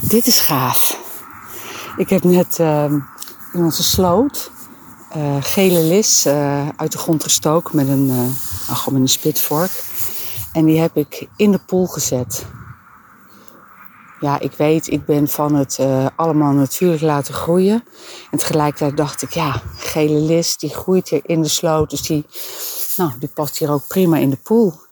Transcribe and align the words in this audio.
Dit 0.00 0.26
is 0.26 0.40
gaaf. 0.40 0.98
Ik 1.96 2.08
heb 2.08 2.24
net 2.24 2.58
uh, 2.58 2.84
in 3.52 3.64
onze 3.64 3.82
sloot 3.82 4.50
uh, 5.16 5.36
gele 5.40 5.80
lis 5.80 6.26
uh, 6.26 6.68
uit 6.76 6.92
de 6.92 6.98
grond 6.98 7.22
gestoken 7.22 7.76
met 7.76 7.88
een, 7.88 8.06
uh, 8.06 8.76
gewoon 8.76 8.92
met 8.92 9.02
een 9.02 9.08
spitvork. 9.08 9.70
En 10.52 10.64
die 10.64 10.80
heb 10.80 10.96
ik 10.96 11.28
in 11.36 11.50
de 11.50 11.58
poel 11.58 11.86
gezet. 11.86 12.46
Ja, 14.20 14.40
ik 14.40 14.52
weet, 14.52 14.90
ik 14.90 15.04
ben 15.04 15.28
van 15.28 15.54
het 15.54 15.78
allemaal 16.16 16.52
natuurlijk 16.52 17.02
laten 17.02 17.34
groeien. 17.34 17.84
En 18.30 18.38
tegelijkertijd 18.38 18.96
dacht 18.96 19.22
ik, 19.22 19.30
ja, 19.30 19.62
gele 19.76 20.18
lis, 20.18 20.56
die 20.56 20.74
groeit 20.74 21.08
hier 21.08 21.20
in 21.22 21.42
de 21.42 21.48
sloot. 21.48 21.90
Dus 21.90 22.02
die, 22.02 22.26
nou, 22.96 23.10
die 23.18 23.28
past 23.28 23.58
hier 23.58 23.70
ook 23.70 23.86
prima 23.86 24.16
in 24.16 24.30
de 24.30 24.38
poel. 24.42 24.85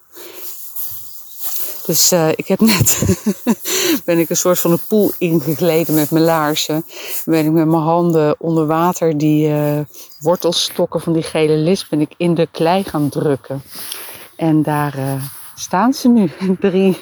Dus 1.86 2.12
uh, 2.12 2.28
ik 2.28 2.46
heb 2.46 2.60
net 2.60 3.16
ben 4.04 4.18
ik 4.18 4.30
een 4.30 4.36
soort 4.36 4.58
van 4.58 4.70
een 4.70 4.86
poel 4.88 5.12
ingegleden 5.18 5.94
met 5.94 6.10
mijn 6.10 6.24
laarzen. 6.24 6.84
Ben 7.24 7.44
ik 7.44 7.50
met 7.50 7.66
mijn 7.66 7.82
handen 7.82 8.40
onder 8.40 8.66
water 8.66 9.18
die 9.18 9.48
uh, 9.48 9.78
wortelstokken 10.20 11.00
van 11.00 11.12
die 11.12 11.22
gele 11.22 11.56
lis 11.56 11.88
ben 11.88 12.00
ik 12.00 12.14
in 12.16 12.34
de 12.34 12.48
klei 12.50 12.84
gaan 12.84 13.08
drukken. 13.08 13.62
En 14.36 14.62
daar 14.62 14.98
uh, 14.98 15.22
staan 15.54 15.92
ze 15.92 16.08
nu. 16.08 16.30
Drie, 16.60 16.96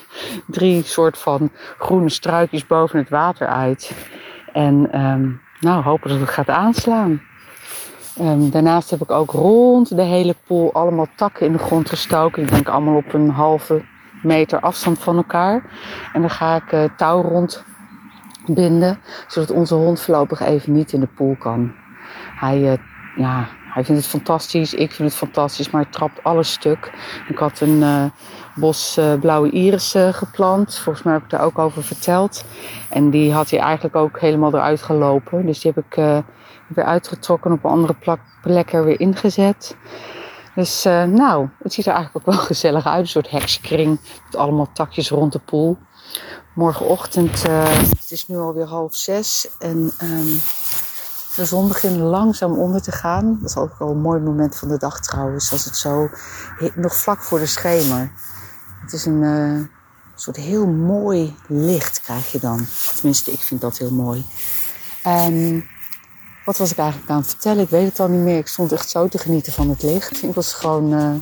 drie 0.47 0.85
soort 0.85 1.19
van 1.19 1.51
groene 1.79 2.11
struikjes 2.11 2.67
boven 2.67 2.99
het 2.99 3.09
water 3.09 3.47
uit. 3.47 3.93
En 4.53 5.01
um, 5.01 5.41
nou, 5.61 5.83
hopen 5.83 6.11
dat 6.11 6.21
het 6.21 6.31
gaat 6.31 6.49
aanslaan. 6.49 7.23
Um, 8.21 8.51
daarnaast 8.51 8.91
heb 8.91 9.03
ik 9.03 9.11
ook 9.11 9.31
rond 9.31 9.97
de 9.97 10.03
hele 10.03 10.34
poel 10.47 10.73
allemaal 10.73 11.06
takken 11.17 11.47
in 11.47 11.53
de 11.53 11.59
grond 11.59 11.89
gestoken. 11.89 12.43
Ik 12.43 12.51
denk 12.51 12.69
allemaal 12.69 12.97
op 12.97 13.12
een 13.12 13.31
halve 13.31 13.83
meter 14.23 14.61
afstand 14.61 14.98
van 14.98 15.17
elkaar. 15.17 15.62
En 16.12 16.20
dan 16.20 16.31
ga 16.31 16.56
ik 16.56 16.73
uh, 16.73 16.84
touw 16.97 17.23
rond 17.23 17.65
binden, 18.47 18.98
zodat 19.27 19.51
onze 19.51 19.75
hond 19.75 20.01
voorlopig 20.01 20.41
even 20.41 20.73
niet 20.73 20.92
in 20.92 21.01
de 21.01 21.06
poel 21.06 21.37
kan. 21.37 21.73
Hij, 22.37 22.59
uh, 22.59 22.73
ja, 23.17 23.48
hij 23.65 23.84
vindt 23.84 24.00
het 24.00 24.11
fantastisch, 24.11 24.75
ik 24.75 24.93
vind 24.93 25.09
het 25.09 25.19
fantastisch, 25.19 25.70
maar 25.70 25.83
hij 25.83 25.91
trapt 25.91 26.23
alles 26.23 26.53
stuk. 26.53 26.93
Ik 27.28 27.39
had 27.39 27.61
een 27.61 27.78
uh, 27.78 28.05
bos 28.55 29.00
blauwe 29.20 29.50
irissen 29.50 30.15
geplant, 30.15 30.78
volgens 30.78 31.05
mij 31.05 31.15
heb 31.15 31.23
ik 31.23 31.31
daar 31.31 31.45
ook 31.45 31.59
over 31.59 31.83
verteld. 31.83 32.45
En 32.91 33.11
die 33.11 33.33
had 33.33 33.50
hij 33.50 33.61
eigenlijk 33.61 33.97
ook 33.97 34.20
helemaal 34.20 34.55
eruit 34.55 34.83
gelopen. 34.83 35.47
Dus 35.47 35.61
die 35.61 35.73
heb 35.75 35.84
ik 35.84 36.23
weer 36.67 36.84
uitgetrokken 36.84 37.53
op 37.53 37.65
een 37.65 37.70
andere 37.70 37.97
plek 38.43 38.73
er 38.73 38.84
weer 38.84 39.00
ingezet. 39.00 39.77
Dus 40.55 40.86
uh, 40.86 41.05
nou, 41.05 41.48
het 41.62 41.72
ziet 41.72 41.86
er 41.86 41.92
eigenlijk 41.92 42.28
ook 42.28 42.34
wel 42.34 42.45
gezellig 42.53 42.86
uit. 42.86 43.00
Een 43.00 43.08
soort 43.08 43.31
heksenkring 43.31 44.00
met 44.25 44.36
allemaal 44.36 44.70
takjes 44.72 45.11
rond 45.11 45.33
de 45.33 45.39
poel. 45.39 45.78
Morgenochtend, 46.55 47.47
uh, 47.47 47.78
het 47.78 48.11
is 48.11 48.28
nu 48.28 48.36
alweer 48.36 48.67
half 48.67 48.97
zes 48.97 49.48
en 49.59 49.92
um, 50.03 50.41
de 51.36 51.44
zon 51.44 51.69
begint 51.69 51.97
langzaam 51.97 52.59
onder 52.59 52.83
te 52.83 52.92
gaan. 52.92 53.39
Dat 53.41 53.50
is 53.50 53.56
ook 53.56 53.78
wel 53.78 53.89
een 53.89 54.00
mooi 54.00 54.20
moment 54.20 54.56
van 54.59 54.69
de 54.69 54.78
dag 54.78 55.00
trouwens, 55.00 55.53
als 55.53 55.64
het 55.64 55.77
zo 55.77 56.11
nog 56.75 56.97
vlak 56.97 57.22
voor 57.22 57.39
de 57.39 57.47
schemer. 57.47 58.12
Het 58.81 58.92
is 58.92 59.06
een 59.06 59.22
uh, 59.22 59.61
soort 60.14 60.37
heel 60.37 60.66
mooi 60.66 61.37
licht 61.47 62.00
krijg 62.00 62.33
je 62.33 62.39
dan. 62.39 62.66
Tenminste, 62.94 63.33
ik 63.33 63.41
vind 63.41 63.61
dat 63.61 63.78
heel 63.78 63.91
mooi. 63.91 64.25
En 65.03 65.64
wat 66.45 66.59
was 66.59 66.71
ik 66.71 66.79
eigenlijk 66.79 67.11
aan 67.11 67.19
het 67.21 67.29
vertellen? 67.29 67.62
Ik 67.62 67.69
weet 67.69 67.89
het 67.89 68.01
al 68.01 68.09
niet 68.09 68.21
meer. 68.21 68.39
Ik 68.39 68.47
stond 68.47 68.73
echt 68.73 68.91
zo 68.91 69.09
te 69.09 69.19
genieten 69.19 69.53
van 69.53 69.69
het 69.69 69.83
licht. 69.83 70.23
Ik 70.23 70.35
was 70.35 70.53
gewoon 70.53 70.93
uh, 70.93 71.15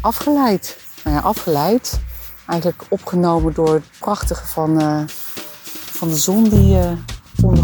afgeleid. 0.00 0.76
Nou 1.04 1.16
ja, 1.16 1.22
afgeleid. 1.22 2.00
Eigenlijk 2.46 2.82
opgenomen 2.88 3.54
door 3.54 3.74
het 3.74 3.84
prachtige 3.98 4.46
van, 4.46 4.82
uh, 4.82 5.02
van 5.72 6.08
de 6.08 6.16
zon 6.16 6.48
die 6.48 6.76
uh, 6.76 6.92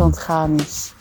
het 0.05 0.19
gaan 0.19 0.60
is. 0.60 0.93